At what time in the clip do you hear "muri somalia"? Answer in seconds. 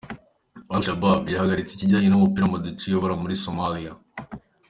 3.21-3.91